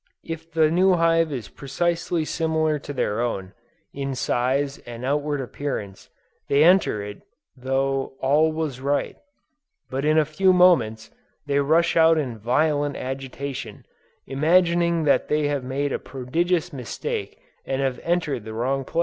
[0.23, 3.53] If the new hive is precisely similar to their own,
[3.93, 6.09] in size and outward appearance,
[6.49, 7.21] they enter it as
[7.55, 9.15] though all was right;
[9.91, 11.11] but in a few moments,
[11.45, 13.85] they rush out in violent agitation,
[14.25, 18.99] imagining that they have made a prodigious mistake and have entered the wrong place.